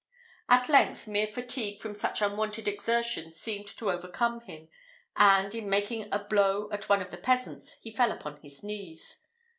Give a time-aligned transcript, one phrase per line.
[0.49, 4.67] At length, mere fatigue from such unwonted exertions seemed to overcome him,
[5.15, 9.17] and, in making a blow at one of the peasants, he fell upon his knees.